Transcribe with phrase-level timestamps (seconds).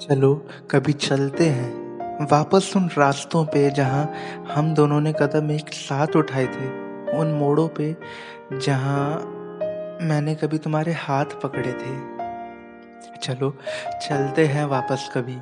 [0.00, 0.34] चलो,
[0.70, 4.12] कभी चलते हैं। वापस उन रास्तों पे जहाँ
[4.54, 6.66] हम दोनों ने कदम एक साथ उठाए थे,
[7.18, 7.96] उन मोड़ों पे
[8.52, 9.16] जहाँ
[10.02, 11.94] मैंने कभी तुम्हारे हाथ पकड़े थे।
[13.18, 13.50] चलो,
[14.08, 15.38] चलते हैं वापस कभी।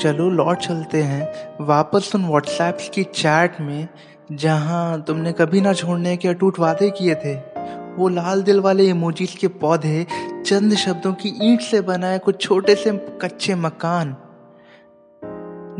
[0.00, 3.88] चलो, लौट चलते हैं वापस उन व्हाट्सएप्स की चैट में,
[4.32, 7.34] जहाँ तुमने कभी ना छोड़ने के अटूट वादे किए थे।
[7.90, 10.06] वो लाल दिल वाले इमोजीज के पौधे
[10.46, 12.90] चंद शब्दों की ईंट से बनाए कुछ छोटे से
[13.22, 14.16] कच्चे मकान,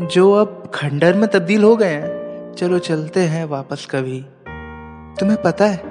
[0.07, 4.21] जो अब खंडर में तब्दील हो गए हैं। चलो चलते हैं वापस कभी।
[5.19, 5.83] तुम्हें पता है,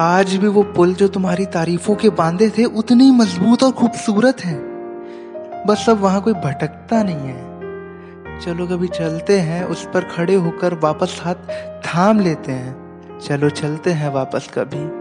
[0.00, 5.64] आज भी वो पुल जो तुम्हारी तारीफों के बांधे थे उतने मज़बूत और खूबसूरत हैं।
[5.66, 10.74] बस अब वहाँ कोई भटकता नहीं है। चलो कभी चलते हैं, उस पर खड़े होकर
[10.74, 11.34] वापस हाथ
[11.82, 14.99] थाम लेते हैं। चलो चलते हैं वापस कभी।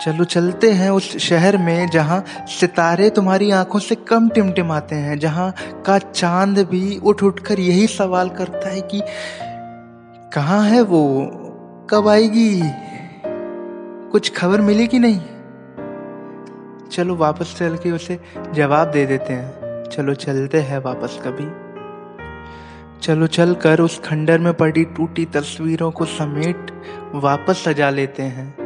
[0.00, 5.54] चलो चलते हैं उस शहर में जहाँ सितारे तुम्हारी आँखों से कम टिमटिमाते हैं, जहाँ
[5.86, 9.02] का चाँद भी उठ उठकर यही सवाल करता है कि
[10.34, 11.30] कहाँ है वो?
[11.90, 12.62] कब आएगी?
[14.10, 15.20] कुछ खबर मिली कि नहीं?
[16.88, 18.20] चलो वापस चल के उसे
[18.54, 19.60] जवाब दे देते हैं।
[19.92, 21.70] चलो चलते हैं वापस कभी।
[23.00, 26.82] चलो चल कर उस खंडर में पड़ी टूटी तस्वीरों को समेट
[27.14, 28.59] वापस सजा लेते हैं।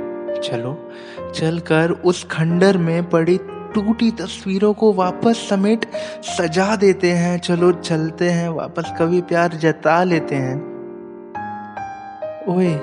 [0.45, 0.93] चलो।
[1.35, 3.41] चलकर उस खंडर में पड़ी
[3.75, 5.91] टूटी तस्वीरों को वापस समेट
[6.23, 10.75] सजा देते हैं। चलो, चलते हैं, वापस कभी प्यार जता लेते हैं।
[12.49, 12.75] ओए,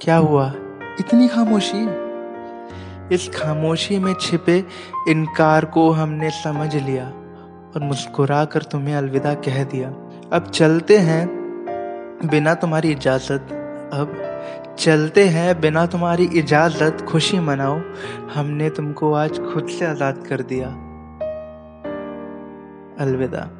[0.00, 0.52] क्या हुआ?
[1.00, 1.88] इतनी खामोशी?
[3.14, 4.64] इस खामोशी में छिपे
[5.08, 7.04] इनकार को हमने समझ लिया
[7.74, 9.88] और मुस्कुरा कर तुम्हें अलविदा कह दिया।
[10.32, 11.28] अब चलते हैं
[12.24, 14.34] बिना तुम्हारी इजाज़त। अब
[14.78, 17.80] चलते हैं बिना तुम्हारी इजाज़त, खुशी मनाओ।
[18.34, 20.68] हमने तुमको आज खुद से आज़ाद कर दिया।
[23.04, 23.57] अलविदा।